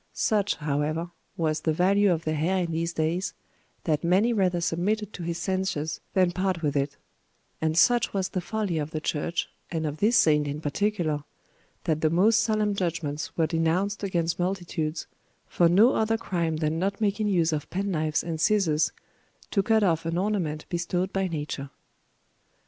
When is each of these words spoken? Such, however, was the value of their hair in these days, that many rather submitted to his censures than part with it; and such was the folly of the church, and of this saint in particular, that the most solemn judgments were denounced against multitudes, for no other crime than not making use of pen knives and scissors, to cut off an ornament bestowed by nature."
Such, 0.13 0.55
however, 0.55 1.11
was 1.37 1.61
the 1.61 1.73
value 1.73 2.11
of 2.11 2.23
their 2.23 2.33
hair 2.33 2.57
in 2.63 2.71
these 2.71 2.91
days, 2.91 3.35
that 3.83 4.03
many 4.03 4.33
rather 4.33 4.59
submitted 4.59 5.13
to 5.13 5.21
his 5.21 5.37
censures 5.37 5.99
than 6.15 6.31
part 6.31 6.63
with 6.63 6.75
it; 6.75 6.97
and 7.61 7.77
such 7.77 8.11
was 8.11 8.29
the 8.29 8.41
folly 8.41 8.79
of 8.79 8.89
the 8.89 8.99
church, 8.99 9.47
and 9.69 9.85
of 9.85 9.97
this 9.97 10.17
saint 10.17 10.47
in 10.47 10.59
particular, 10.59 11.23
that 11.83 12.01
the 12.01 12.09
most 12.09 12.39
solemn 12.43 12.73
judgments 12.73 13.37
were 13.37 13.45
denounced 13.45 14.01
against 14.01 14.39
multitudes, 14.39 15.05
for 15.45 15.69
no 15.69 15.93
other 15.93 16.17
crime 16.17 16.55
than 16.55 16.79
not 16.79 16.99
making 16.99 17.27
use 17.27 17.53
of 17.53 17.69
pen 17.69 17.91
knives 17.91 18.23
and 18.23 18.41
scissors, 18.41 18.91
to 19.51 19.61
cut 19.61 19.83
off 19.83 20.03
an 20.07 20.17
ornament 20.17 20.65
bestowed 20.69 21.13
by 21.13 21.27
nature." 21.27 21.69